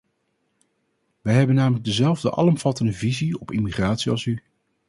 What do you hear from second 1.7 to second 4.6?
dezelfde alomvattende visie op immigratie als u.